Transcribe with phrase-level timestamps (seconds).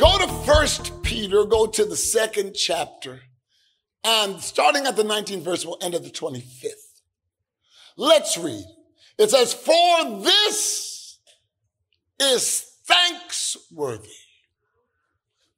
[0.00, 3.20] Go to First Peter, go to the second chapter,
[4.02, 7.02] and starting at the 19th verse, we'll end at the 25th.
[7.98, 8.64] Let's read.
[9.18, 11.18] It says, For this
[12.18, 14.08] is thanks worthy.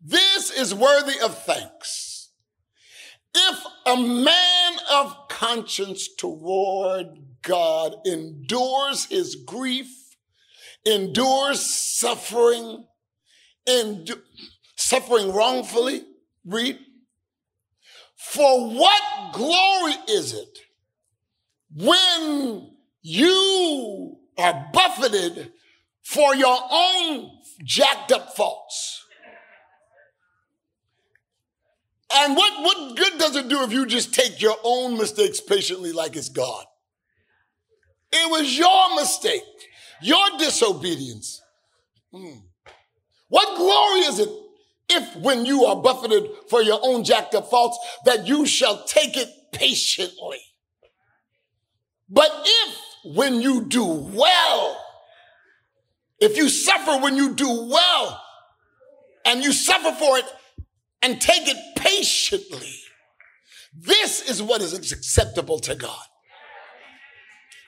[0.04, 2.30] This is worthy of thanks.
[3.36, 7.06] If a man of conscience toward
[7.42, 10.16] God endures his grief,
[10.84, 12.86] endures suffering,
[13.66, 14.22] endu-
[14.76, 16.04] suffering wrongfully,
[16.44, 16.78] read,
[18.16, 20.58] for what glory is it
[21.74, 22.70] when
[23.02, 25.52] you are buffeted
[26.02, 27.30] for your own
[27.64, 29.04] jacked up faults?
[32.14, 35.92] And what, what good does it do if you just take your own mistakes patiently
[35.92, 36.66] like it's God?
[38.12, 39.42] It was your mistake,
[40.02, 41.40] your disobedience.
[42.12, 42.40] Hmm.
[43.32, 44.28] What glory is it
[44.90, 49.16] if when you are buffeted for your own jacked up faults that you shall take
[49.16, 50.36] it patiently?
[52.10, 54.76] But if when you do well,
[56.20, 58.22] if you suffer when you do well
[59.24, 60.26] and you suffer for it
[61.00, 62.74] and take it patiently,
[63.74, 66.04] this is what is acceptable to God.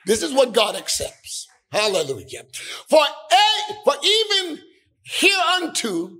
[0.05, 1.47] This is what God accepts.
[1.71, 2.43] Hallelujah.
[2.87, 4.59] For, a, for even
[5.05, 6.11] hereunto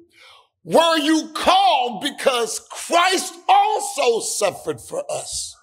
[0.63, 5.55] were you called because Christ also suffered for us.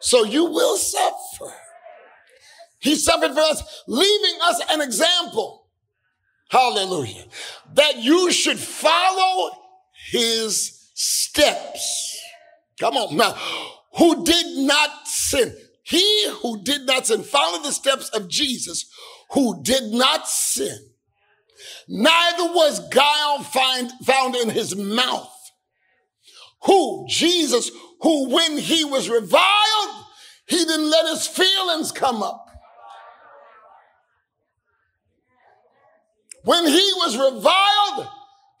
[0.00, 1.52] So you will suffer.
[2.78, 5.66] He suffered for us, leaving us an example.
[6.50, 7.24] Hallelujah.
[7.72, 9.50] That you should follow
[10.10, 12.20] his steps.
[12.78, 13.34] Come on now.
[13.96, 15.56] Who did not sin.
[15.82, 17.22] He who did not sin.
[17.22, 18.90] Follow the steps of Jesus
[19.30, 20.93] who did not sin
[21.88, 25.30] neither was guile find, found in his mouth.
[26.62, 27.06] Who?
[27.08, 27.70] Jesus,
[28.00, 30.04] who when he was reviled,
[30.46, 32.46] he didn't let his feelings come up.
[36.44, 38.08] When he was reviled,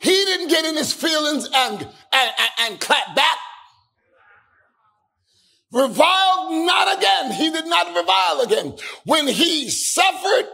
[0.00, 3.38] he didn't get in his feelings and, and, and, and clap back.
[5.72, 7.32] Reviled not again.
[7.32, 8.74] He did not revile again.
[9.04, 10.48] When he suffered,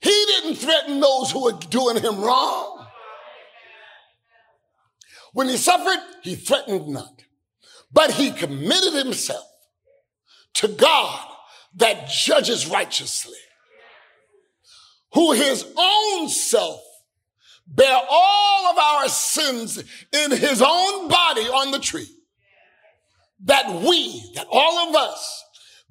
[0.00, 2.86] he didn't threaten those who were doing him wrong.
[5.32, 7.22] When he suffered, he threatened not,
[7.92, 9.46] but he committed himself
[10.54, 11.26] to God
[11.76, 13.38] that judges righteously,
[15.12, 16.80] who his own self
[17.66, 19.78] bear all of our sins
[20.12, 22.08] in his own body on the tree,
[23.44, 25.44] that we, that all of us,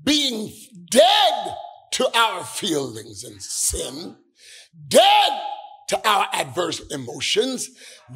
[0.03, 0.51] being
[0.89, 1.55] dead
[1.91, 4.15] to our feelings and sin,
[4.87, 5.31] dead
[5.89, 7.69] to our adverse emotions,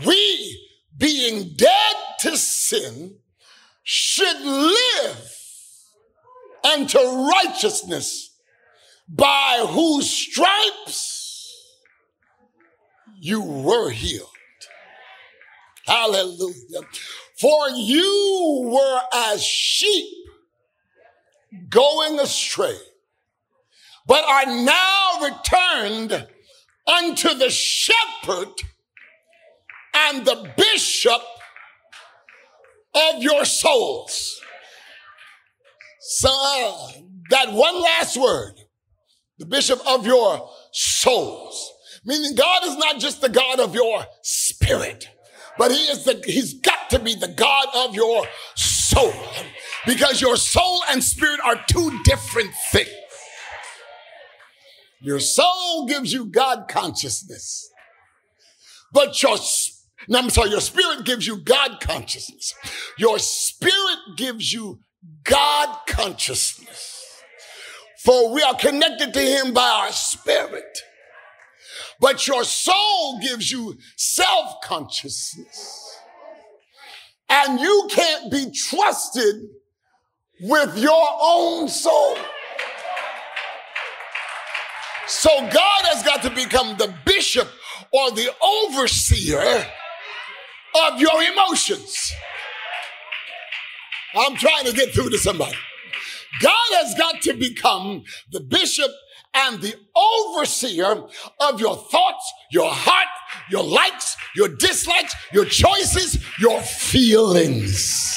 [0.05, 0.59] we,
[0.97, 3.15] being dead to sin,
[3.83, 5.29] should live
[6.63, 8.29] unto righteousness,
[9.09, 11.53] by whose stripes
[13.19, 14.29] you were healed.
[15.85, 16.81] Hallelujah.
[17.39, 20.07] For you were as sheep
[21.69, 22.77] going astray
[24.05, 26.27] but are now returned
[26.87, 28.49] unto the shepherd
[29.93, 31.21] and the bishop
[32.93, 34.39] of your souls.
[36.01, 36.91] So, uh,
[37.29, 38.53] that one last word,
[39.37, 41.71] the bishop of your souls.
[42.05, 45.07] Meaning God is not just the God of your spirit,
[45.57, 48.25] but he is the, he's got to be the God of your
[48.55, 49.13] soul
[49.85, 52.89] because your soul and spirit are two different things.
[55.03, 57.69] Your soul gives you God consciousness.
[58.93, 59.37] But your,
[60.07, 62.55] no, I'm sorry, your spirit gives you God consciousness.
[62.97, 64.79] Your spirit gives you
[65.25, 67.21] God consciousness.
[67.99, 70.77] For we are connected to him by our spirit.
[71.99, 75.97] But your soul gives you self consciousness.
[77.27, 79.35] And you can't be trusted
[80.41, 82.17] with your own soul.
[85.07, 87.47] So God has got to become the bishop
[87.91, 89.65] or the overseer
[90.75, 92.11] of your emotions.
[94.15, 95.57] I'm trying to get through to somebody.
[96.41, 98.91] God has got to become the bishop
[99.33, 101.03] and the overseer
[101.39, 103.07] of your thoughts, your heart,
[103.49, 108.15] your likes, your dislikes, your choices, your feelings.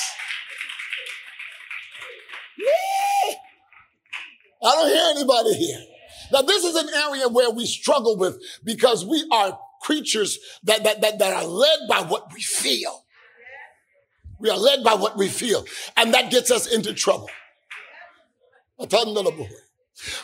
[4.62, 5.95] I don't hear anybody here.
[6.32, 11.00] Now, this is an area where we struggle with because we are creatures that, that,
[11.00, 13.04] that, that are led by what we feel.
[14.38, 15.64] We are led by what we feel.
[15.96, 17.30] And that gets us into trouble.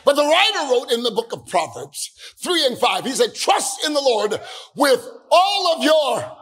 [0.05, 2.11] But the writer wrote in the book of Proverbs
[2.43, 4.39] 3 and 5, he said, trust in the Lord
[4.77, 6.37] with all of your,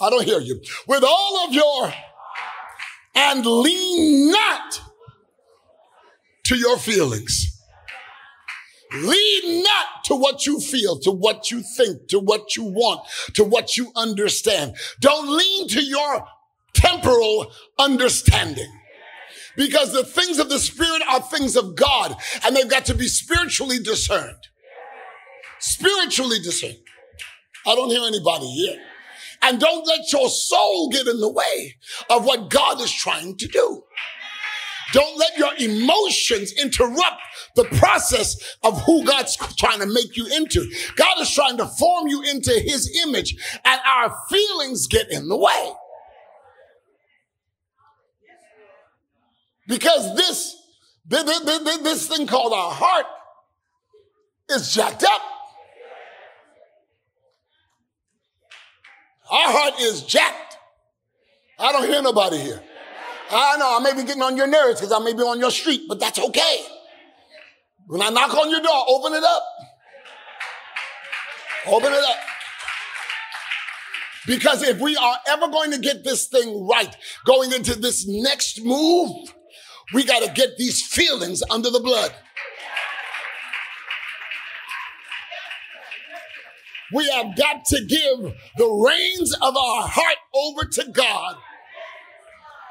[0.00, 1.92] I don't hear you, with all of your,
[3.16, 4.80] and lean not
[6.44, 7.53] to your feelings.
[8.92, 13.00] Lead not to what you feel, to what you think, to what you want,
[13.34, 14.76] to what you understand.
[15.00, 16.26] Don't lean to your
[16.74, 18.70] temporal understanding.
[19.56, 23.06] Because the things of the Spirit are things of God, and they've got to be
[23.06, 24.48] spiritually discerned.
[25.60, 26.78] Spiritually discerned.
[27.66, 28.80] I don't hear anybody here.
[29.42, 31.76] And don't let your soul get in the way
[32.10, 33.84] of what God is trying to do.
[34.92, 37.20] Don't let your emotions interrupt
[37.56, 40.70] the process of who God's trying to make you into.
[40.96, 43.34] God is trying to form you into his image
[43.64, 45.72] and our feelings get in the way.
[49.66, 50.56] Because this,
[51.06, 53.06] this thing called our heart
[54.50, 55.22] is jacked up.
[59.30, 60.58] Our heart is jacked.
[61.58, 62.62] I don't hear nobody here.
[63.34, 65.50] I know I may be getting on your nerves because I may be on your
[65.50, 66.64] street, but that's okay.
[67.86, 69.42] When I knock on your door, open it up.
[71.66, 72.16] Open it up.
[74.26, 76.94] Because if we are ever going to get this thing right,
[77.26, 79.34] going into this next move,
[79.92, 82.14] we got to get these feelings under the blood.
[86.92, 91.36] We have got to give the reins of our heart over to God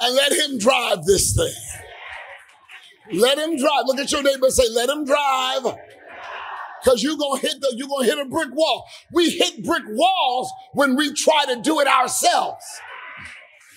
[0.04, 1.54] and let Him drive this thing.
[3.20, 3.84] Let Him drive.
[3.86, 5.78] Look at your neighbor say, Let Him drive.
[6.84, 8.86] Because you're gonna hit the you're gonna hit a brick wall.
[9.14, 12.66] We hit brick walls when we try to do it ourselves.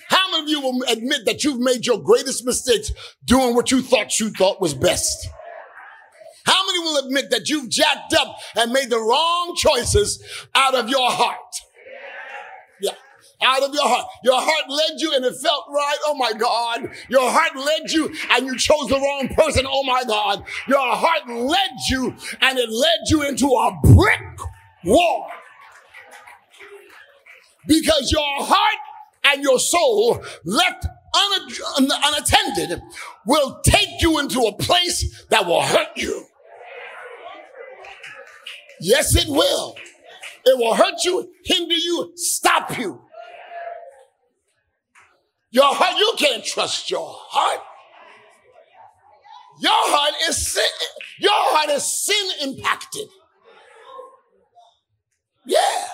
[0.09, 2.91] How many of you will admit that you've made your greatest mistakes
[3.23, 5.27] doing what you thought you thought was best?
[6.45, 10.23] How many will admit that you've jacked up and made the wrong choices
[10.55, 11.55] out of your heart?
[13.41, 14.07] Out of your heart.
[14.23, 15.97] Your heart led you and it felt right.
[16.05, 16.89] Oh my God.
[17.07, 19.65] Your heart led you and you chose the wrong person.
[19.67, 20.43] Oh my God.
[20.67, 24.39] Your heart led you and it led you into a brick
[24.83, 25.29] wall.
[27.67, 28.79] Because your heart
[29.25, 30.87] and your soul left
[31.77, 32.81] unattended
[33.25, 36.25] will take you into a place that will hurt you.
[38.79, 39.75] Yes, it will.
[40.45, 43.01] It will hurt you, hinder you, stop you.
[45.57, 47.61] Your heart, you can't trust your heart.
[49.59, 50.63] Your heart is sin,
[51.19, 53.07] your heart is sin impacted.
[55.47, 55.87] Yeah.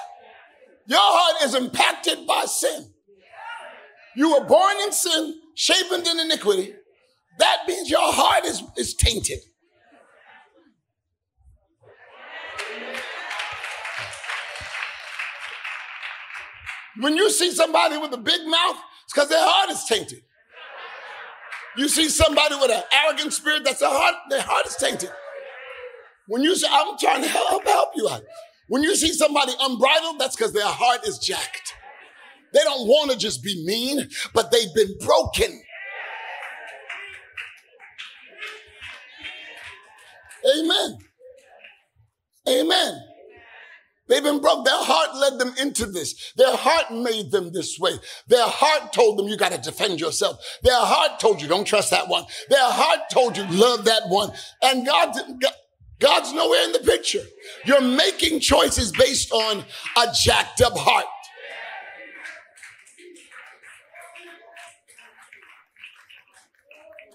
[0.85, 2.91] Your heart is impacted by sin.
[4.17, 6.73] You were born in sin, shaped in iniquity.
[7.39, 9.39] That means your heart is, is tainted.
[16.99, 18.75] When you see somebody with a big mouth,
[19.13, 20.23] because their heart is tainted.
[21.75, 25.11] You see somebody with an arrogant spirit, that's their heart, their heart is tainted.
[26.27, 28.23] When you say, I'm trying to help, help you out.
[28.69, 31.73] When you see somebody unbridled, that's because their heart is jacked.
[32.53, 35.61] They don't want to just be mean, but they've been broken.
[40.55, 40.97] Amen.
[42.47, 43.12] Amen.
[44.07, 44.65] They've been broke.
[44.65, 46.33] Their heart led them into this.
[46.35, 47.93] Their heart made them this way.
[48.27, 50.39] Their heart told them you got to defend yourself.
[50.61, 52.25] Their heart told you don't trust that one.
[52.49, 54.31] Their heart told you love that one.
[54.61, 55.15] And God,
[55.99, 57.23] God's nowhere in the picture.
[57.65, 59.63] You're making choices based on
[59.97, 61.05] a jacked up heart.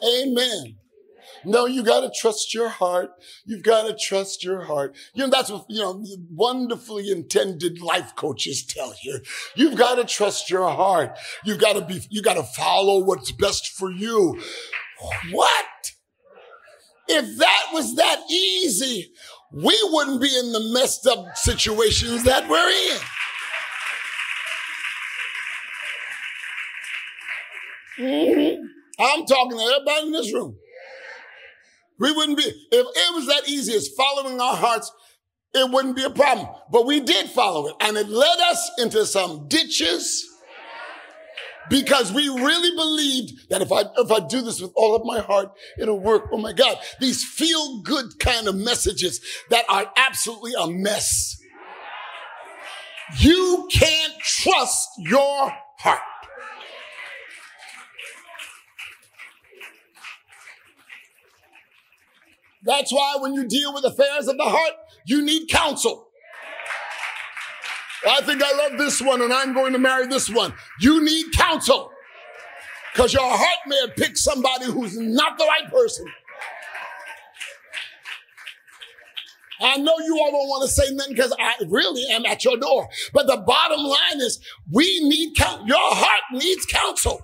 [0.03, 0.78] Amen.
[1.45, 3.11] No, you got to trust your heart.
[3.45, 4.97] You've got to trust your heart.
[5.15, 9.21] You know, that's what, you know, wonderfully intended life coaches tell you.
[9.55, 11.19] You've got to trust your heart.
[11.45, 14.41] You've got to be, you got to follow what's best for you.
[15.31, 15.67] What?
[17.09, 19.13] If that was that easy,
[19.53, 22.99] we wouldn't be in the messed up situations that we're in.
[27.99, 28.63] Mm-hmm.
[29.01, 30.57] I'm talking to everybody in this room.
[31.99, 34.93] We wouldn't be, if it was that easy as following our hearts,
[35.55, 36.49] it wouldn't be a problem.
[36.71, 40.25] But we did follow it and it led us into some ditches
[41.71, 45.21] because we really believed that if I, if I do this with all of my
[45.21, 46.29] heart, it'll work.
[46.33, 46.79] Oh my God.
[47.01, 51.37] These feel good kind of messages that are absolutely a mess.
[53.19, 56.01] You can't trust your heart.
[62.63, 64.73] That's why when you deal with affairs of the heart,
[65.07, 66.09] you need counsel.
[68.07, 70.55] I think I love this one and I'm going to marry this one.
[70.81, 71.91] You need counsel
[72.93, 76.07] because your heart may have picked somebody who's not the right person.
[79.61, 82.57] I know you all don't want to say nothing because I really am at your
[82.57, 82.89] door.
[83.13, 84.39] But the bottom line is
[84.71, 85.67] we need counsel.
[85.67, 87.21] Your heart needs counsel.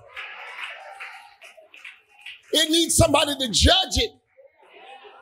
[2.52, 4.10] It needs somebody to judge it.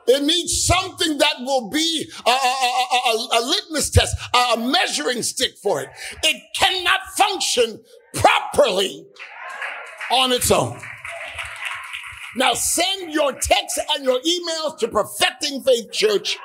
[0.07, 5.57] It needs something that will be a, a, a, a, litmus test, a measuring stick
[5.61, 5.89] for it.
[6.23, 7.79] It cannot function
[8.13, 9.05] properly
[10.11, 10.79] on its own.
[12.35, 16.37] Now send your texts and your emails to Perfecting Faith Church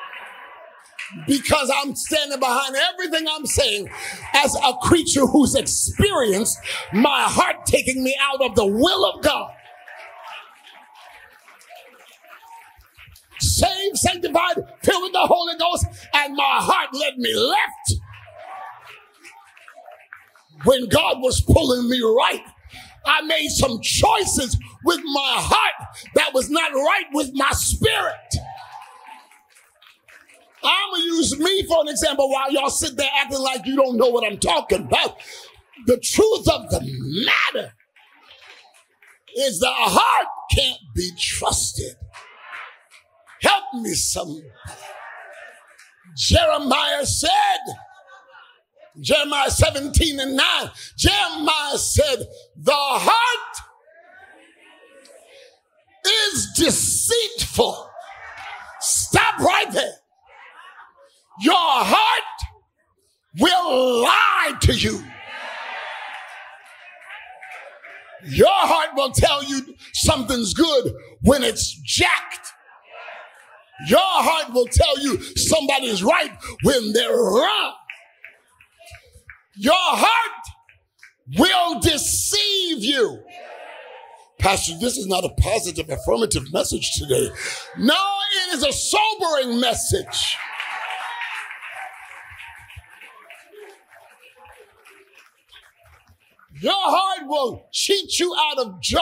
[1.27, 3.89] because I'm standing behind everything I'm saying
[4.35, 6.59] as a creature who's experienced
[6.93, 9.51] my heart taking me out of the will of God.
[13.41, 17.95] Saved, sanctified, filled with the Holy Ghost, and my heart led me left.
[20.65, 22.43] When God was pulling me right,
[23.07, 28.15] I made some choices with my heart that was not right with my spirit.
[30.63, 33.97] I'm gonna use me for an example while y'all sit there acting like you don't
[33.97, 35.19] know what I'm talking about.
[35.87, 37.73] The truth of the matter
[39.37, 41.95] is the heart can't be trusted.
[43.43, 44.43] Help me, some.
[46.17, 47.31] Jeremiah said,
[49.01, 52.27] Jeremiah 17 and 9, Jeremiah said,
[52.57, 53.59] the heart
[56.33, 57.89] is deceitful.
[58.81, 59.95] Stop right there.
[61.41, 62.23] Your heart
[63.39, 65.05] will lie to you.
[68.25, 70.93] Your heart will tell you something's good
[71.23, 72.53] when it's jacked.
[73.87, 76.33] Your heart will tell you somebody's right
[76.63, 77.75] when they're wrong.
[79.57, 80.47] Your heart
[81.37, 83.23] will deceive you.
[84.39, 87.29] Pastor, this is not a positive, affirmative message today.
[87.79, 87.97] No,
[88.51, 90.37] it is a sobering message.
[96.61, 99.01] Your heart will cheat you out of joy.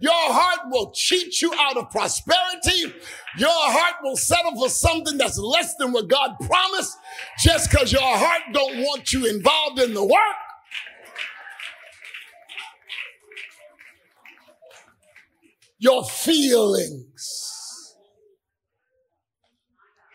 [0.00, 2.92] Your heart will cheat you out of prosperity.
[3.38, 6.96] Your heart will settle for something that's less than what God promised
[7.38, 10.18] just because your heart don't want you involved in the work.
[15.78, 17.48] Your feelings.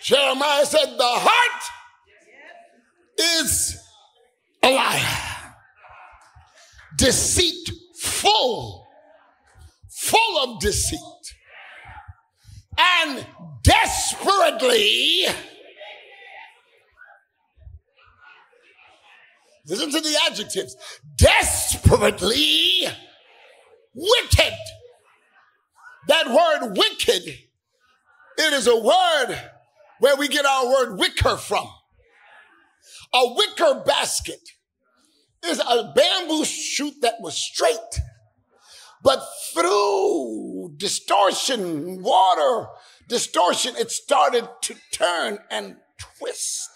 [0.01, 1.63] Jeremiah said, the heart
[3.19, 3.77] is
[4.63, 5.36] a liar
[6.97, 8.87] deceitful,
[9.89, 10.99] full of deceit,
[12.77, 13.25] and
[13.63, 15.25] desperately.
[19.67, 20.75] Listen to the adjectives.
[21.15, 22.87] Desperately
[23.93, 24.53] wicked.
[26.07, 27.27] That word wicked,
[28.37, 29.37] it is a word
[29.99, 31.67] where we get our word wicker from.
[33.13, 34.39] A wicker basket
[35.45, 38.01] is a bamboo shoot that was straight,
[39.03, 42.67] but through distortion, water
[43.07, 46.69] distortion, it started to turn and twist.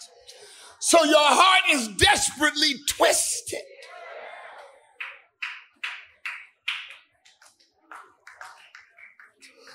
[0.78, 3.60] So your heart is desperately twisted.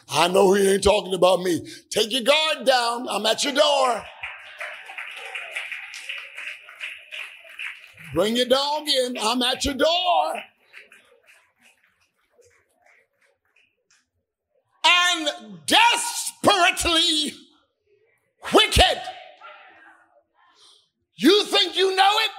[0.09, 1.67] I know he ain't talking about me.
[1.89, 3.07] Take your guard down.
[3.09, 4.03] I'm at your door.
[8.17, 9.15] Bring your dog in.
[9.21, 10.41] I'm at your door.
[14.83, 17.33] And desperately
[18.51, 19.01] wicked.
[21.17, 22.31] You think you know it?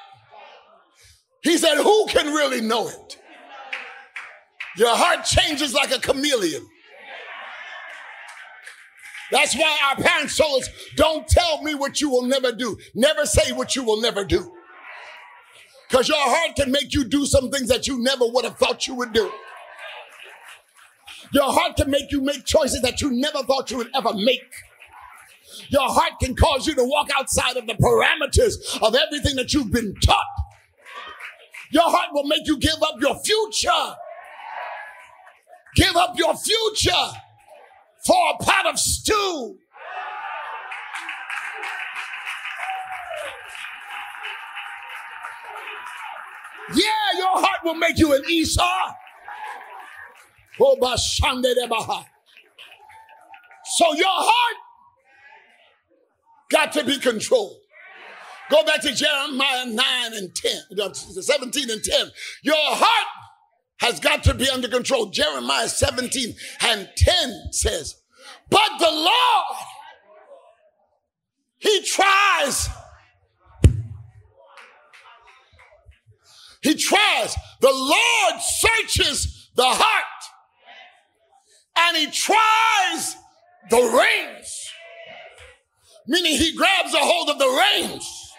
[1.42, 3.18] He said, Who can really know it?
[4.78, 6.66] Your heart changes like a chameleon.
[9.30, 12.76] That's why our parents told us don't tell me what you will never do.
[12.97, 14.58] Never say what you will never do.
[15.88, 18.87] Because your heart can make you do some things that you never would have thought
[18.87, 19.30] you would do.
[21.33, 24.52] Your heart can make you make choices that you never thought you would ever make.
[25.68, 29.73] Your heart can cause you to walk outside of the parameters of everything that you've
[29.73, 30.25] been taught.
[31.71, 33.95] Your heart will make you give up your future.
[35.76, 37.07] Give up your future
[38.04, 39.59] for a pot of stew.
[46.75, 48.93] Yeah, your heart will make you an Esau.
[50.61, 50.97] Oh,
[53.77, 54.57] so your heart
[56.51, 57.57] got to be controlled.
[58.51, 59.85] Go back to Jeremiah 9
[60.15, 60.53] and 10,
[60.99, 62.07] 17 and 10.
[62.43, 63.07] Your heart
[63.81, 65.07] has got to be under control.
[65.07, 67.97] Jeremiah 17 and 10 says,
[68.51, 69.57] But the Lord,
[71.59, 72.69] He tries.
[76.62, 77.35] He tries.
[77.61, 80.05] The Lord searches the heart
[81.79, 83.17] and He tries
[83.71, 84.71] the reins.
[86.07, 88.33] Meaning He grabs a hold of the reins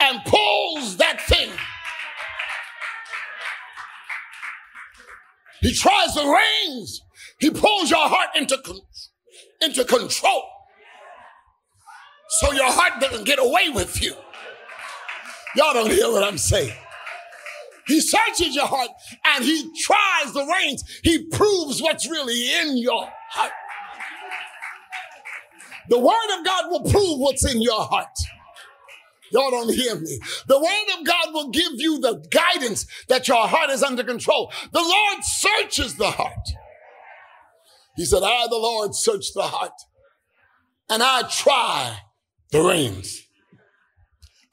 [0.00, 1.50] and pulls that thing
[5.66, 7.00] He tries the reins.
[7.40, 8.56] He pulls your heart into,
[9.60, 10.44] into control.
[12.38, 14.14] So your heart doesn't get away with you.
[15.56, 16.74] Y'all don't hear what I'm saying.
[17.86, 18.90] He searches your heart
[19.24, 20.82] and he tries the reins.
[21.02, 23.52] He proves what's really in your heart.
[25.88, 28.16] The word of God will prove what's in your heart.
[29.32, 30.18] Y'all don't hear me.
[30.46, 34.52] The word of God will give you the guidance that your heart is under control.
[34.72, 36.48] The Lord searches the heart.
[37.96, 39.72] He said, I, the Lord, search the heart
[40.88, 41.98] and I try
[42.52, 43.25] the reins.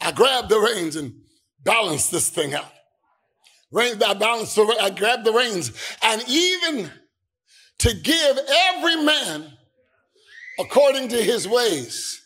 [0.04, 1.14] I grab the reins and
[1.64, 2.72] balance this thing out.
[3.76, 5.72] I balance the, I grab the reins
[6.04, 6.92] and even
[7.80, 8.38] to give
[8.76, 9.54] every man
[10.60, 12.22] according to his ways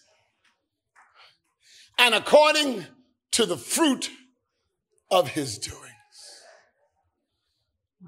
[1.98, 2.86] and according
[3.32, 4.10] to the fruit
[5.10, 5.84] of his doings.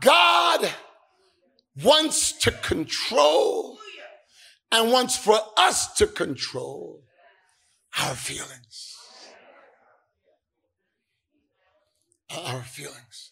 [0.02, 0.70] God
[1.84, 3.78] wants to control
[4.72, 7.04] and wants for us to control
[8.00, 8.89] our feelings.
[12.36, 13.32] Our feelings.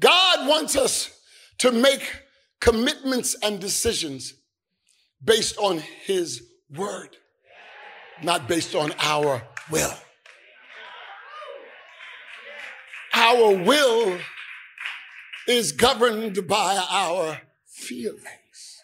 [0.00, 1.10] God wants us
[1.58, 2.22] to make
[2.60, 4.34] commitments and decisions
[5.24, 6.42] based on his
[6.74, 7.16] word
[8.22, 9.94] not based on our will.
[13.14, 14.18] Our will
[15.46, 18.82] is governed by our feelings.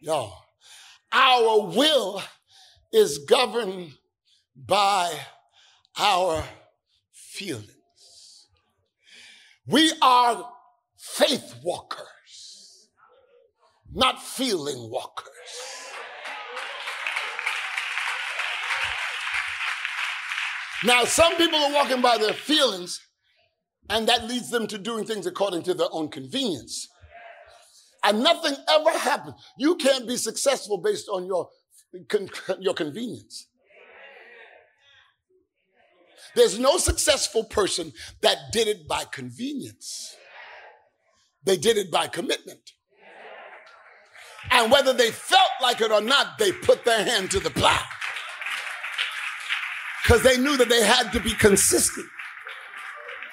[0.00, 0.44] Y'all,
[1.12, 2.22] our will
[2.92, 3.92] is governed
[4.56, 5.12] by
[5.98, 6.44] our
[7.12, 8.46] feelings.
[9.66, 10.48] We are
[10.96, 12.88] faith walkers,
[13.92, 15.28] not feeling walkers.
[20.84, 23.00] Now, some people are walking by their feelings,
[23.90, 26.88] and that leads them to doing things according to their own convenience.
[28.04, 29.34] And nothing ever happens.
[29.58, 31.48] You can't be successful based on your,
[32.60, 33.47] your convenience.
[36.34, 40.14] There's no successful person that did it by convenience.
[41.44, 42.72] They did it by commitment.
[44.50, 47.82] And whether they felt like it or not, they put their hand to the plow
[50.02, 52.06] because they knew that they had to be consistent.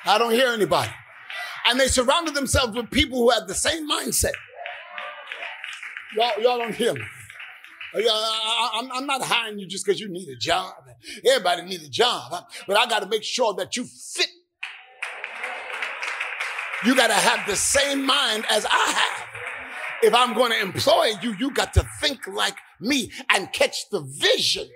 [0.03, 0.91] I don't hear anybody.
[1.67, 4.33] And they surrounded themselves with people who had the same mindset.
[6.15, 7.01] Y'all, y'all don't hear me.
[7.97, 10.73] I'm not hiring you just because you need a job.
[11.25, 12.45] Everybody needs a job.
[12.67, 14.29] But I got to make sure that you fit.
[16.85, 19.27] You got to have the same mind as I have.
[20.03, 24.01] If I'm going to employ you, you got to think like me and catch the
[24.01, 24.67] vision.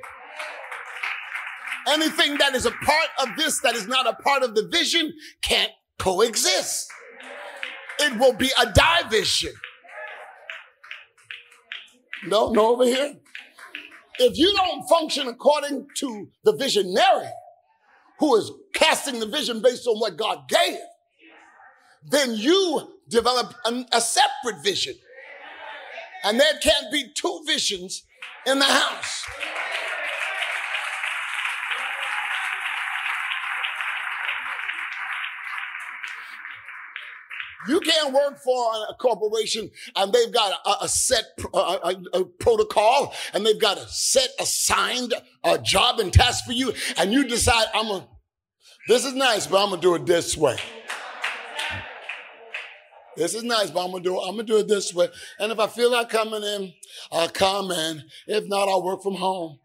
[1.88, 5.14] Anything that is a part of this that is not a part of the vision
[5.42, 6.90] can't coexist.
[8.00, 9.54] It will be a division.
[12.26, 13.16] No, no, over here.
[14.20, 17.30] If you don't function according to the visionary
[18.20, 20.78] who is casting the vision based on what God gave,
[22.06, 24.96] then you develop an, a separate vision.
[26.24, 28.04] And there can't be two visions
[28.46, 29.26] in the house.
[37.70, 42.26] You can't work for a corporation and they've got a, a set a, a, a,
[42.26, 47.28] protocol and they've got a set assigned a job and task for you, and you
[47.28, 48.08] decide I'm gonna.
[48.88, 50.58] This is nice, but I'm gonna do it this way.
[53.16, 54.24] This is nice, but I'm gonna do it.
[54.26, 55.10] I'm gonna do it this way.
[55.40, 56.74] And if I feel like coming in,
[57.12, 58.04] I'll come in.
[58.26, 59.60] If not, I'll work from home.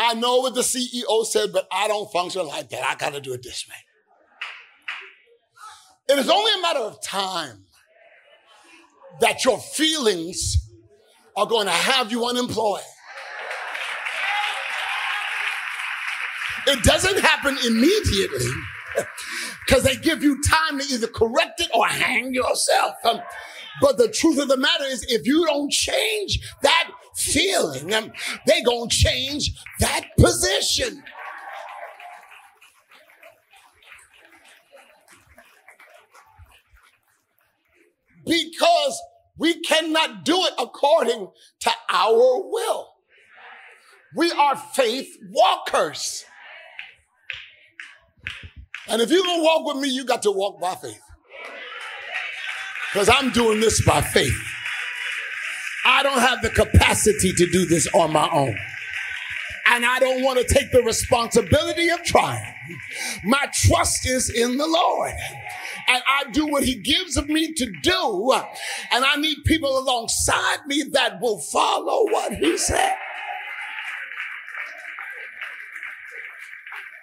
[0.00, 2.88] I know what the CEO said, but I don't function like that.
[2.88, 3.74] I got to do it this way.
[6.14, 7.64] It is only a matter of time
[9.20, 10.70] that your feelings
[11.36, 12.82] are going to have you unemployed.
[16.68, 18.52] It doesn't happen immediately
[19.66, 22.94] because they give you time to either correct it or hang yourself.
[23.04, 23.20] Um,
[23.80, 28.12] but the truth of the matter is, if you don't change that feeling, um,
[28.46, 31.02] they gonna change that position.
[38.24, 39.00] Because
[39.38, 41.28] we cannot do it according
[41.60, 42.88] to our will.
[44.14, 46.24] We are faith walkers.
[48.88, 51.00] And if you're gonna walk with me, you got to walk by faith.
[52.92, 54.36] Because I'm doing this by faith.
[55.88, 58.54] I don't have the capacity to do this on my own.
[59.70, 62.54] And I don't want to take the responsibility of trying.
[63.24, 65.12] My trust is in the Lord.
[65.88, 68.32] And I do what He gives of me to do.
[68.92, 72.94] And I need people alongside me that will follow what He said.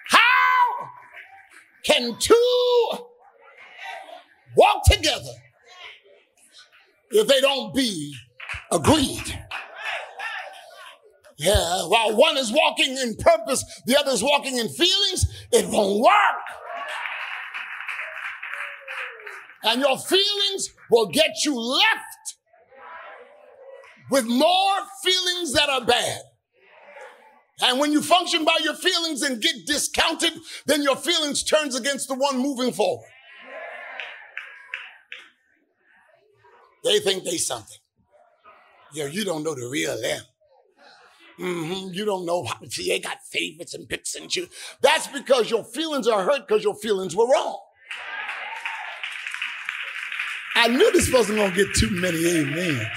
[0.06, 0.90] How
[1.84, 2.90] can two
[4.56, 5.34] walk together
[7.10, 8.14] if they don't be
[8.70, 9.38] agreed.
[11.38, 16.00] Yeah, while one is walking in purpose, the other is walking in feelings, it won't
[16.00, 16.12] work.
[19.64, 22.36] And your feelings will get you left
[24.10, 26.20] with more feelings that are bad.
[27.60, 30.32] And when you function by your feelings and get discounted,
[30.66, 33.08] then your feelings turns against the one moving forward.
[36.84, 37.78] They think they something.
[38.92, 40.22] Yeah, you don't know the real them.
[41.38, 41.92] Mm-hmm.
[41.92, 44.48] You don't know how see, they got favorites and picks and choose.
[44.80, 47.58] That's because your feelings are hurt because your feelings were wrong.
[50.54, 52.88] I knew this wasn't gonna get too many amens.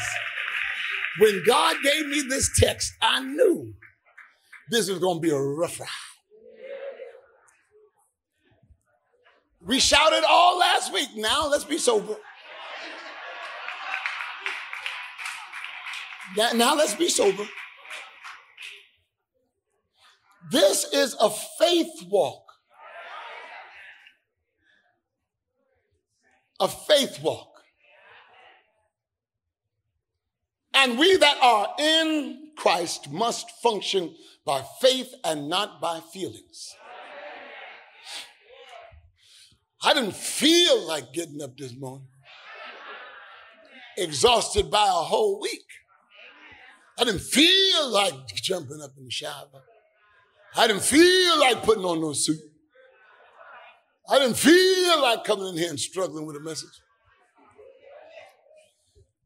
[1.19, 3.73] When God gave me this text, I knew
[4.69, 5.89] this was gonna be a rough ride.
[9.62, 11.10] We shouted all last week.
[11.17, 12.15] Now let's be sober.
[16.37, 17.47] Now, now let's be sober.
[20.51, 22.43] This is a faith walk.
[26.59, 27.47] A faith walk.
[30.73, 34.15] And we that are in Christ must function
[34.45, 36.75] by faith and not by feelings.
[39.81, 42.07] I didn't feel like getting up this morning,
[43.97, 45.65] exhausted by a whole week.
[46.99, 49.47] I didn't feel like jumping up in the shower.
[50.57, 52.39] I didn't feel like putting on no suit.
[54.09, 56.81] I didn't feel like coming in here and struggling with a message.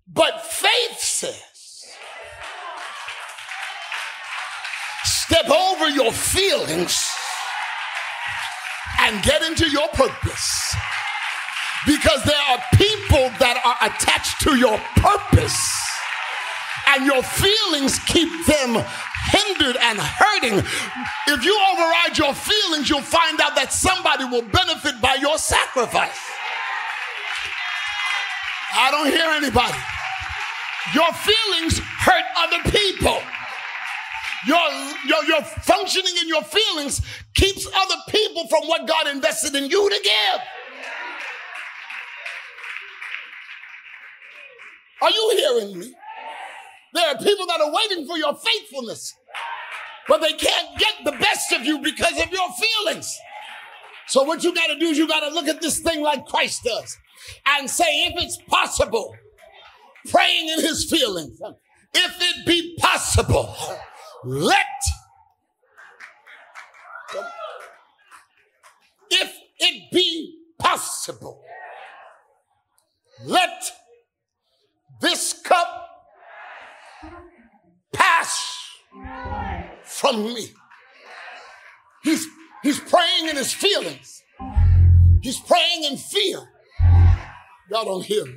[0.07, 1.86] But faith says,
[5.03, 7.09] step over your feelings
[8.99, 10.75] and get into your purpose.
[11.88, 15.83] Because there are people that are attached to your purpose
[16.95, 18.84] and your feelings keep them
[19.32, 20.60] hindered and hurting.
[21.27, 26.19] If you override your feelings, you'll find out that somebody will benefit by your sacrifice.
[28.75, 29.77] I don't hear anybody.
[30.93, 33.21] Your feelings hurt other people.
[34.45, 34.60] Your,
[35.08, 37.01] your, your functioning in your feelings
[37.34, 40.41] keeps other people from what God invested in you to give.
[45.01, 45.93] Are you hearing me?
[46.93, 49.13] There are people that are waiting for your faithfulness,
[50.08, 53.17] but they can't get the best of you because of your feelings.
[54.08, 56.25] So what you got to do is you got to look at this thing like
[56.25, 56.97] Christ does
[57.47, 59.15] and say, if it's possible,
[60.10, 61.39] praying in his feelings,
[61.93, 63.56] if it be possible,
[64.23, 64.58] let
[69.10, 71.41] if it be possible,
[73.25, 73.63] let
[75.01, 75.83] this cup
[77.93, 78.60] pass
[79.84, 80.47] from me.
[82.03, 82.27] He's,
[82.63, 84.21] he's praying in his feelings.
[85.21, 86.39] He's praying in fear.
[87.71, 88.36] Y'all don't hear me.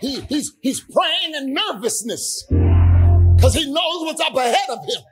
[0.00, 2.44] He, he's, he's praying in nervousness
[3.36, 5.02] because he knows what's up ahead of him.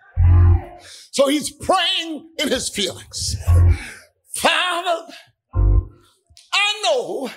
[1.12, 3.36] So he's praying in his feelings.
[4.32, 5.12] Father,
[6.52, 7.30] I know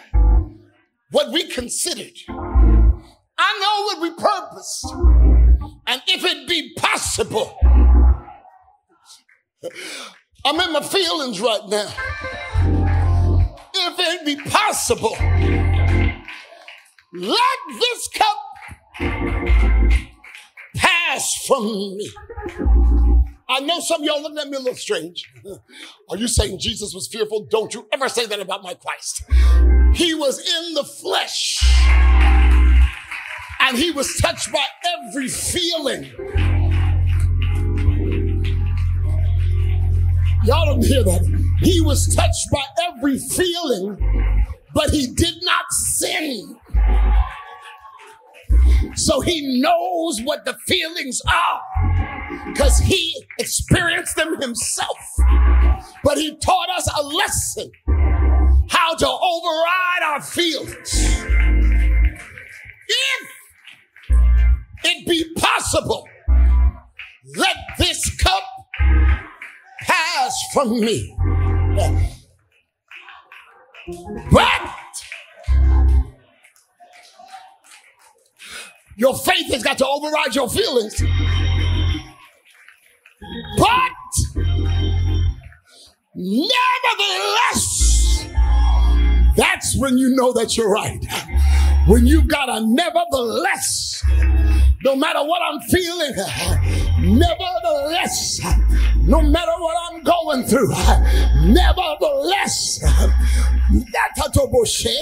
[1.11, 2.13] what we considered.
[3.37, 5.16] I know what we purposed.
[5.89, 7.57] And if it be possible,
[10.45, 11.89] I'm in my feelings right now.
[13.73, 15.15] If it be possible,
[17.13, 18.37] let this cup
[20.75, 22.11] pass from me.
[23.49, 25.23] I know some of y'all looking at me a little strange.
[26.09, 27.45] Are you saying Jesus was fearful?
[27.49, 29.23] Don't you ever say that about my Christ.
[29.93, 31.63] He was in the flesh
[33.59, 36.05] and he was touched by every feeling.
[40.45, 41.21] Y'all don't hear that.
[41.61, 43.97] He was touched by every feeling,
[44.73, 46.57] but he did not sin.
[48.95, 51.61] So he knows what the feelings are
[52.53, 54.97] because he experienced them himself.
[56.03, 57.71] But he taught us a lesson
[58.69, 61.17] how to override our feelings.
[62.87, 63.29] If
[64.83, 66.07] it be possible,
[67.35, 68.43] let this cup
[69.81, 71.15] pass from me.
[74.31, 74.73] But
[78.97, 81.01] your faith has got to override your feelings.
[83.57, 83.91] But
[86.15, 86.57] nevertheless,
[89.35, 91.05] that's when you know that you're right.
[91.87, 94.03] When you've got a nevertheless,
[94.83, 96.13] no matter what I'm feeling,
[96.99, 98.39] nevertheless,
[98.97, 100.69] no matter what I'm going through,
[101.45, 102.79] nevertheless,
[103.71, 104.93] nevertheless,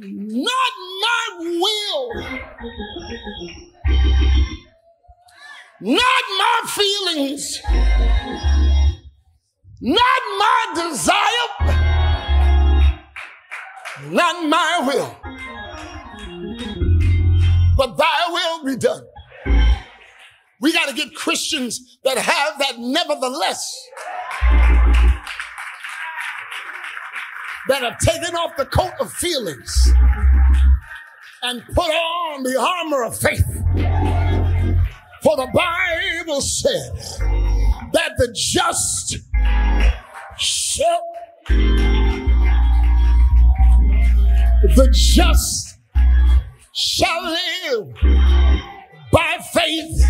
[0.00, 1.28] not my
[1.60, 2.14] will,
[5.80, 7.60] not my feelings,
[9.80, 11.83] not my desire
[14.02, 15.16] not my will,
[17.76, 19.02] but thy will be done.
[20.60, 23.88] We got to get Christians that have that nevertheless,
[27.68, 29.92] that have taken off the coat of feelings
[31.42, 33.46] and put on the armor of faith.
[35.22, 36.92] For the Bible said
[37.92, 39.18] that the just
[40.38, 41.02] shall
[44.68, 45.78] the just
[46.72, 47.94] shall live
[49.12, 50.04] by faith,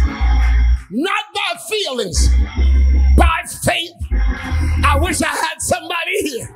[0.90, 2.28] not by feelings,
[3.16, 3.90] by faith.
[4.84, 6.48] I wish I had somebody here.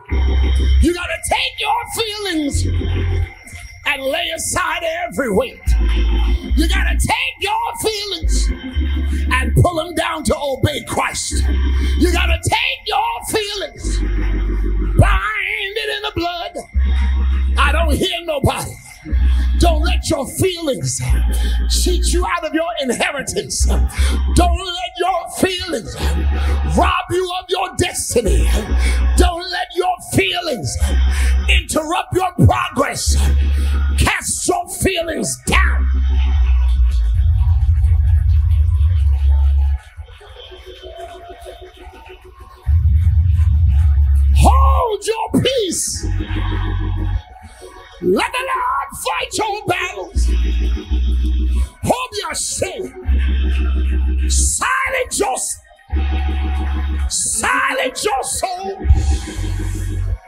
[0.80, 2.66] You got to take your feelings
[3.86, 5.60] and lay aside every weight.
[6.56, 8.48] You got to take your feelings
[9.32, 11.42] and pull them down to obey Christ.
[11.98, 12.77] You got to take
[20.10, 21.00] your feelings
[21.70, 23.66] cheat you out of your inheritance.
[23.66, 25.96] Don't let your feelings
[26.76, 28.48] rob you of your destiny.
[29.16, 30.76] Don't let your feelings
[31.48, 33.16] interrupt your progress.
[33.98, 35.86] Cast your feelings down.
[44.36, 46.06] Hold your peace.
[48.00, 50.30] Let the Lord fight your battles.
[51.82, 54.30] Hold your sin.
[54.30, 55.36] Silence your
[57.08, 58.86] silence your soul.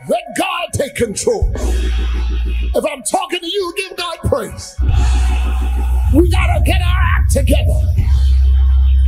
[0.09, 1.53] Let God take control.
[1.55, 4.77] If I'm talking to you, give God praise.
[6.13, 7.87] We gotta get our act together.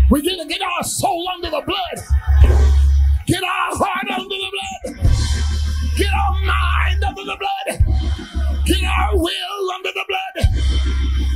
[0.09, 2.07] We gotta get our soul under the blood.
[3.27, 4.97] Get our heart under the blood.
[5.97, 7.93] Get our mind under the blood
[8.71, 10.47] our will under the blood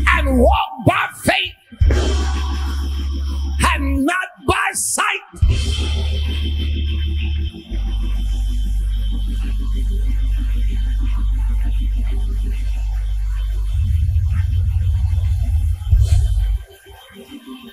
[0.09, 1.55] and walk by faith
[3.75, 5.05] and not by sight.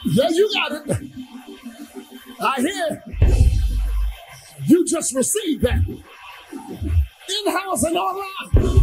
[0.05, 1.11] Yeah, you got it.
[2.41, 3.03] I hear.
[4.65, 5.81] You just received that.
[5.85, 8.82] In house and online.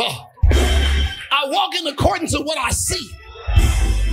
[0.00, 3.10] I walk in accordance with what I see.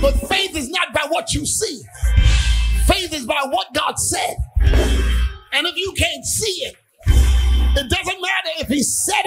[0.00, 1.82] But faith is not by what you see.
[2.86, 4.36] Faith is by what God said.
[5.52, 9.22] And if you can't see it, it doesn't matter if he said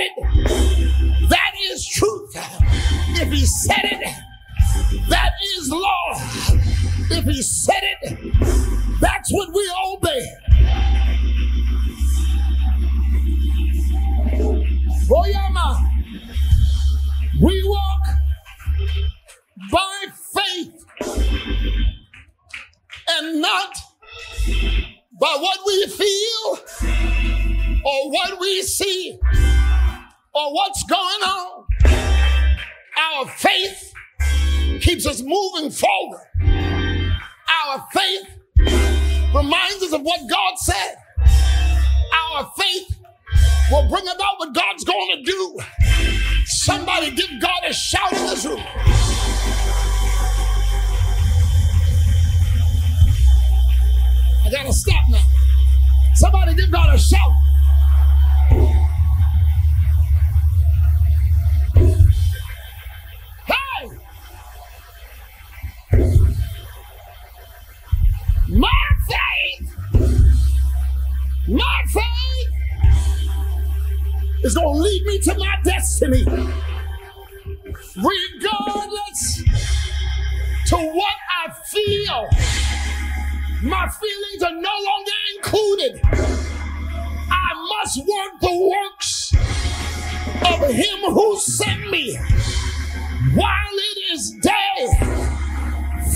[30.40, 31.66] or what's going on.
[32.98, 33.94] Our faith
[34.82, 36.22] keeps us moving forward.
[36.42, 38.26] Our faith
[39.36, 40.96] reminds us of what God said.
[42.14, 43.00] Our faith
[43.70, 45.60] will bring about what God's going to do.
[46.46, 48.64] Somebody give God a shout in this room.
[54.46, 55.26] I gotta stop now.
[56.16, 57.49] Somebody give God a shout.
[74.50, 76.24] Is going to lead me to my destiny.
[77.96, 79.44] Regardless
[80.68, 82.28] to what I feel,
[83.62, 86.02] my feelings are no longer included.
[87.32, 89.34] I must work the works
[90.46, 92.18] of him who sent me
[93.36, 94.88] while it is day.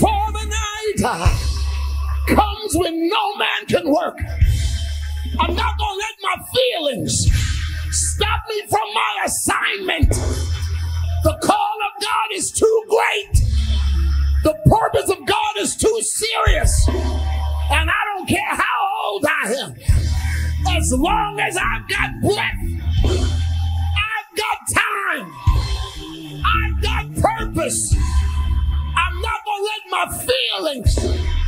[0.00, 1.38] For the night uh,
[2.26, 4.18] comes when no man can work.
[5.38, 7.44] I'm not going to let my feelings
[8.14, 10.10] stop me from my assignment.
[11.24, 13.42] The call of God is too great.
[14.44, 16.88] The purpose of God is too serious.
[16.88, 19.74] And I don't care how old I am.
[20.76, 22.60] As long as I've got breath,
[24.06, 25.32] I've got time,
[26.44, 27.94] I've got purpose.
[28.96, 31.43] I'm not going to let my feelings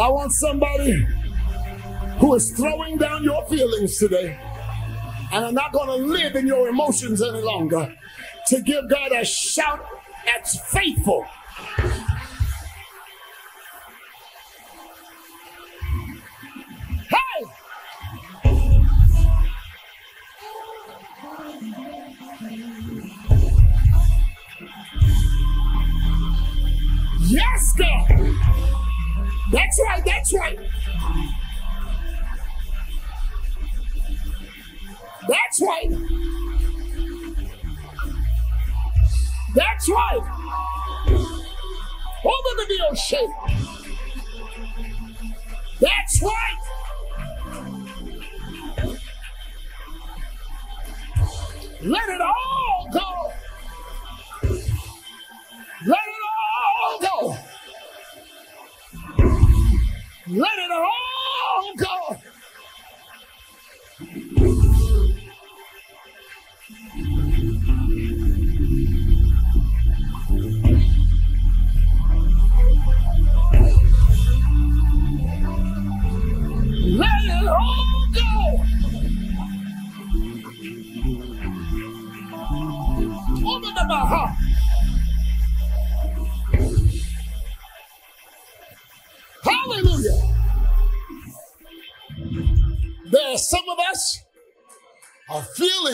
[0.00, 1.06] I want somebody
[2.20, 4.38] who is throwing down your feelings today
[5.30, 7.94] and are not going to live in your emotions any longer
[8.46, 9.84] to give God a shout
[10.24, 11.26] that's faithful.
[17.10, 17.44] Hey!
[27.28, 28.89] Yes, God!
[29.52, 30.58] That's right, that's right.
[35.28, 35.90] That's right.
[39.54, 40.22] That's right.
[42.24, 43.30] Over the deal shape.
[45.80, 46.60] That's right.
[51.82, 52.69] Let it all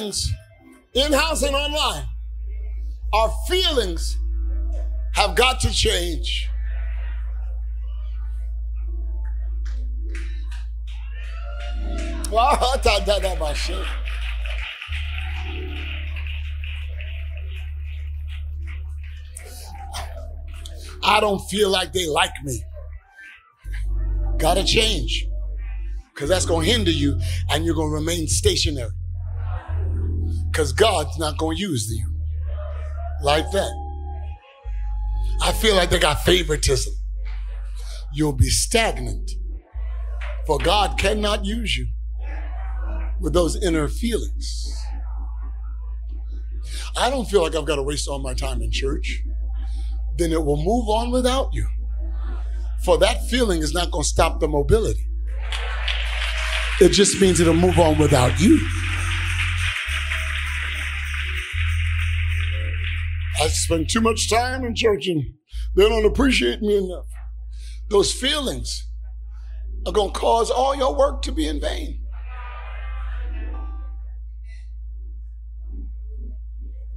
[0.07, 0.33] feelings,
[0.95, 2.05] in house and online,
[3.12, 4.16] our feelings
[5.14, 6.49] have got to change.
[21.03, 22.62] I don't feel like they like me.
[24.38, 25.27] Gotta change.
[26.12, 27.20] Because that's to hinder you
[27.51, 28.91] and you're to remain stationary.
[30.57, 32.11] Because God's not going to use you
[33.20, 33.70] like that.
[35.42, 36.94] I feel like they got favoritism.
[38.14, 39.32] You'll be stagnant.
[40.46, 41.88] For God cannot use you
[43.20, 44.74] with those inner feelings.
[46.96, 49.22] I don't feel like I've got to waste all my time in church.
[50.16, 51.68] Then it will move on without you.
[52.82, 55.07] For that feeling is not going to stop the mobility.
[56.80, 58.66] It just means it'll move on without you.
[63.47, 65.22] I spend too much time in church and
[65.76, 67.07] they don't appreciate me enough.
[67.88, 68.88] Those feelings
[69.86, 72.03] are going to cause all your work to be in vain.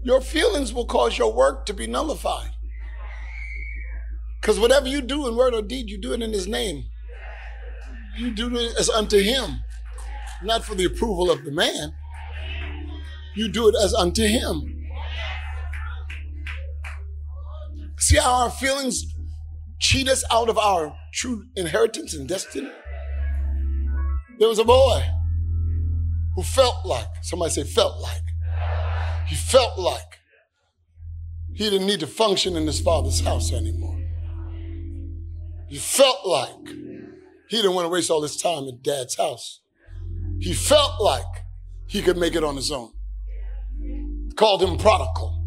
[0.01, 2.49] Your feelings will cause your work to be nullified.
[4.41, 6.85] Because whatever you do in word or deed, you do it in His name.
[8.17, 9.59] You do it as unto Him,
[10.41, 11.93] not for the approval of the man.
[13.35, 14.78] You do it as unto Him.
[18.09, 19.05] See how our feelings
[19.77, 22.67] cheat us out of our true inheritance and destiny?
[24.39, 25.03] There was a boy
[26.35, 28.23] who felt like, somebody say, felt like.
[29.27, 30.21] He felt like
[31.53, 34.01] he didn't need to function in his father's house anymore.
[35.67, 36.67] He felt like
[37.47, 39.61] he didn't want to waste all his time in dad's house.
[40.39, 41.45] He felt like
[41.85, 42.91] he could make it on his own.
[44.35, 45.38] Called him prodigal.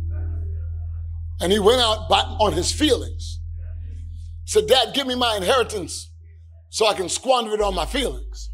[1.40, 3.40] And he went out by, on his feelings.
[4.44, 6.10] Said, Dad, give me my inheritance
[6.68, 8.50] so I can squander it on my feelings.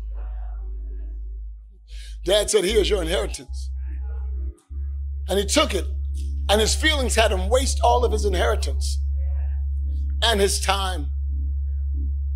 [2.25, 3.71] Dad said, Here's your inheritance.
[5.29, 5.85] And he took it,
[6.49, 8.99] and his feelings had him waste all of his inheritance
[10.23, 11.11] and his time.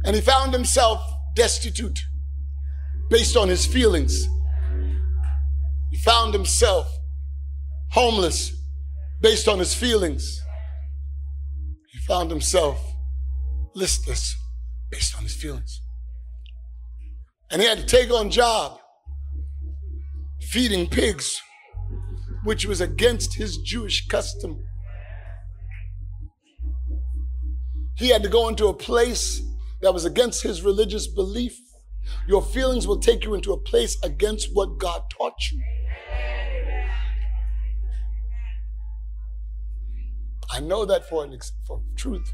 [0.05, 1.03] And he found himself
[1.35, 2.01] destitute
[3.09, 4.29] based on his feelings.
[5.91, 6.91] He found himself
[7.91, 8.53] homeless
[9.23, 10.43] based on his feelings.
[11.93, 12.79] He found himself
[13.75, 14.37] listless
[14.91, 15.81] based on his feelings.
[17.51, 18.79] And he had to take on job
[20.41, 21.41] feeding pigs,
[22.45, 24.65] which was against his Jewish custom.
[27.97, 29.41] He had to go into a place
[29.81, 31.57] that was against his religious belief.
[32.27, 35.63] Your feelings will take you into a place against what God taught you.
[40.53, 42.33] I know that for, an ex- for truth.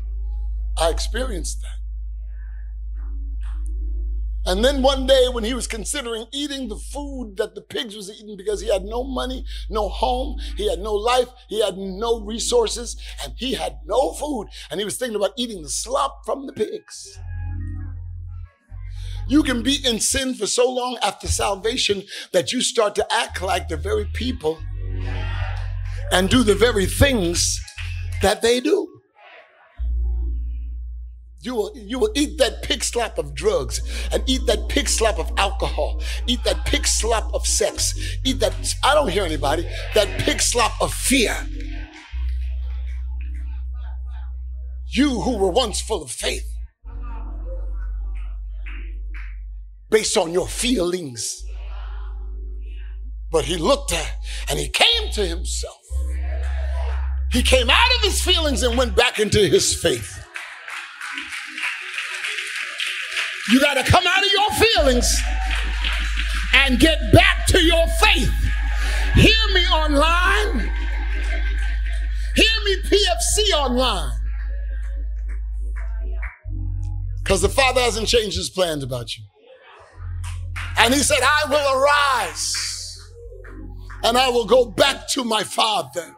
[0.77, 1.79] I experienced that.
[4.51, 8.11] And then one day when he was considering eating the food that the pigs was
[8.11, 12.21] eating because he had no money, no home, he had no life, he had no
[12.23, 14.49] resources, and he had no food.
[14.71, 17.19] And he was thinking about eating the slop from the pigs.
[19.29, 23.43] You can be in sin for so long after salvation that you start to act
[23.43, 24.59] like the very people
[26.11, 27.61] and do the very things
[28.23, 28.99] that they do.
[31.41, 33.81] You will, you will eat that pig slop of drugs
[34.12, 37.95] and eat that pig slop of alcohol, eat that pig slop of sex,
[38.25, 41.37] eat that, I don't hear anybody, that pig slop of fear.
[44.91, 46.47] You who were once full of faith,
[49.91, 51.45] based on your feelings.
[53.31, 54.16] But he looked at
[54.51, 55.88] and he came to himself.
[57.31, 60.24] He came out of his feelings and went back into his faith.
[63.51, 65.20] You got to come out of your feelings
[66.55, 68.33] and get back to your faith.
[69.14, 70.70] Hear me online.
[72.37, 74.18] Hear me PFC online.
[77.22, 79.24] Because the Father hasn't changed his plans about you.
[80.79, 82.99] And he said, I will arise
[84.05, 86.14] and I will go back to my Father.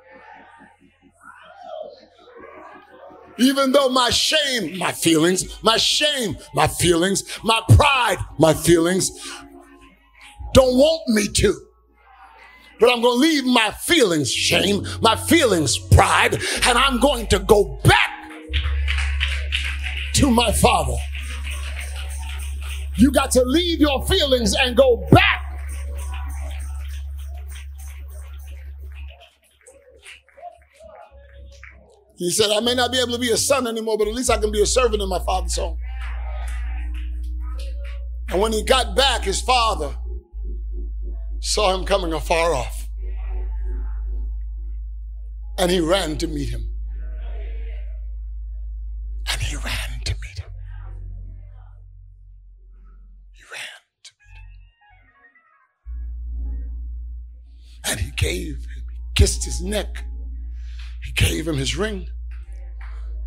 [3.40, 9.10] Even though my shame, my feelings, my shame, my feelings, my pride, my feelings
[10.52, 11.54] don't want me to.
[12.78, 16.34] But I'm going to leave my feelings, shame, my feelings, pride,
[16.66, 18.10] and I'm going to go back
[20.14, 20.96] to my Father.
[22.96, 25.39] You got to leave your feelings and go back
[32.20, 34.28] He said, I may not be able to be a son anymore, but at least
[34.28, 35.78] I can be a servant in my father's home.
[38.28, 39.96] And when he got back, his father
[41.40, 42.90] saw him coming afar off.
[45.56, 46.70] And he ran to meet him.
[49.32, 50.50] And he ran to meet him.
[53.32, 54.36] He ran to meet
[56.52, 56.70] him.
[57.86, 60.09] And he gave him, kissed his neck he
[61.20, 62.08] gave him his ring.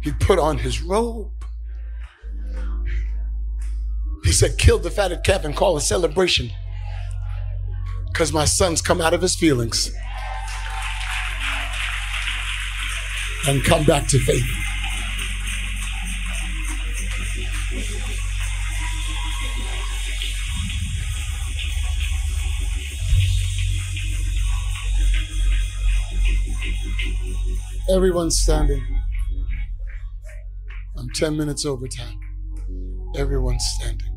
[0.01, 1.31] He put on his robe.
[4.23, 6.49] He said, Kill the fatted calf and call a celebration
[8.07, 9.91] because my son's come out of his feelings
[13.47, 14.43] and come back to faith.
[27.89, 28.81] Everyone's standing.
[30.97, 32.17] I'm 10 minutes over time.
[33.17, 34.09] Everyone's standing.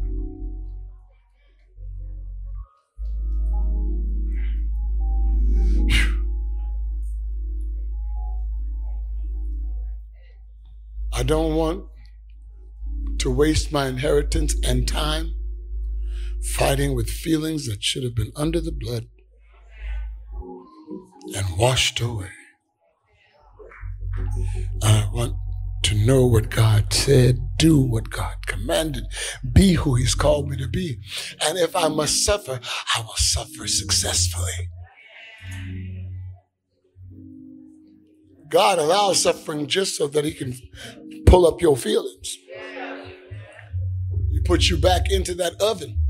[11.13, 11.87] I don't want
[13.19, 15.35] to waste my inheritance and time
[16.55, 19.07] fighting with feelings that should have been under the blood
[21.35, 22.36] and washed away.
[24.83, 25.35] I want
[25.85, 29.05] to know what God said, do what God commanded,
[29.53, 30.99] be who He's called me to be.
[31.45, 32.61] And if I must suffer,
[32.95, 34.71] I will suffer successfully.
[38.49, 40.55] God allows suffering just so that He can
[41.27, 42.39] pull up your feelings.
[44.33, 46.01] He puts you back into that oven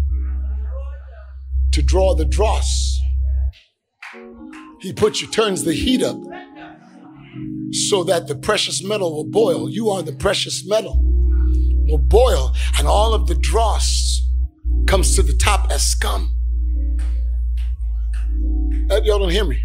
[1.73, 2.99] to draw the dross.
[4.81, 6.17] He puts you, turns the heat up
[7.73, 9.71] so that the precious metal will boil.
[9.71, 10.99] You are the precious metal,
[11.89, 14.23] will boil, and all of the dross
[14.87, 16.33] comes to the top as scum.
[18.91, 19.61] Uh, y'all don't hear me.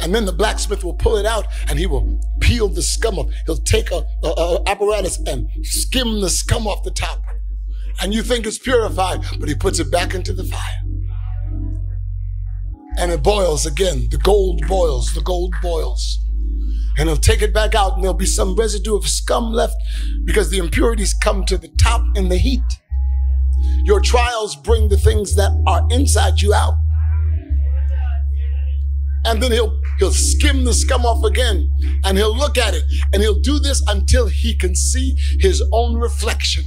[0.00, 3.30] And then the blacksmith will pull it out and he will peel the scum off.
[3.46, 7.22] He'll take a, a, a, apparatus and skim the scum off the top.
[8.00, 10.82] And you think it's purified, but he puts it back into the fire.
[12.98, 14.08] And it boils again.
[14.10, 16.18] The gold boils, the gold boils.
[16.98, 19.76] And he'll take it back out and there'll be some residue of scum left
[20.24, 22.62] because the impurities come to the top in the heat.
[23.84, 26.74] Your trials bring the things that are inside you out
[29.26, 31.70] and then he'll he'll skim the scum off again
[32.04, 35.96] and he'll look at it and he'll do this until he can see his own
[35.96, 36.64] reflection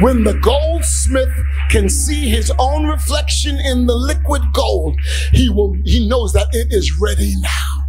[0.00, 1.32] when the goldsmith
[1.70, 4.98] can see his own reflection in the liquid gold
[5.32, 7.84] he will he knows that it is ready now.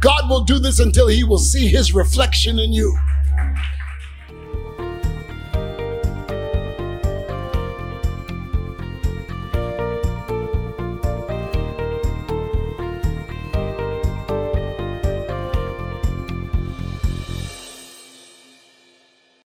[0.00, 2.96] God will do this until he will see his reflection in you